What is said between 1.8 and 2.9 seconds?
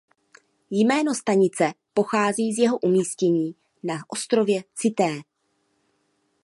pochází z jeho